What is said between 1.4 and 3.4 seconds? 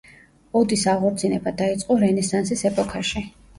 დაიწყო რენესანსის ეპოქაში.